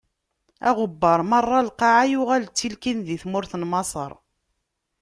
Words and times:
Aɣebbar 0.69 1.19
meṛṛa 1.29 1.59
n 1.61 1.65
lqaɛa 1.69 2.03
yuɣal 2.11 2.43
d 2.45 2.51
tilkin 2.57 2.99
di 3.05 3.17
tmurt 3.21 3.51
n 3.57 3.63
Maṣer. 3.71 4.11